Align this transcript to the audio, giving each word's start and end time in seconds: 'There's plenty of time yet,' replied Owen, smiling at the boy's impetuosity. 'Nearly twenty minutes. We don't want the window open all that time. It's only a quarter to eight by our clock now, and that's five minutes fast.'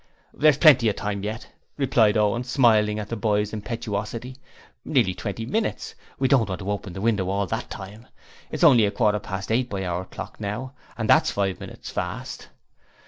'There's 0.33 0.57
plenty 0.57 0.89
of 0.89 0.95
time 0.95 1.21
yet,' 1.23 1.47
replied 1.77 2.17
Owen, 2.17 2.43
smiling 2.43 2.97
at 2.97 3.07
the 3.09 3.15
boy's 3.15 3.53
impetuosity. 3.53 4.35
'Nearly 4.83 5.13
twenty 5.13 5.45
minutes. 5.45 5.93
We 6.17 6.27
don't 6.27 6.49
want 6.49 6.57
the 6.59 6.65
window 7.01 7.25
open 7.25 7.29
all 7.29 7.45
that 7.45 7.69
time. 7.69 8.07
It's 8.49 8.63
only 8.63 8.85
a 8.85 8.89
quarter 8.89 9.19
to 9.19 9.53
eight 9.53 9.69
by 9.69 9.85
our 9.85 10.05
clock 10.05 10.39
now, 10.41 10.73
and 10.97 11.07
that's 11.07 11.29
five 11.29 11.59
minutes 11.59 11.91
fast.' 11.91 12.47